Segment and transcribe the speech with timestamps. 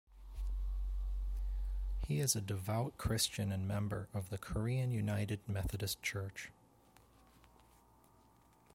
[2.07, 6.49] He is a devout Christian and member of the Korean United Methodist Church.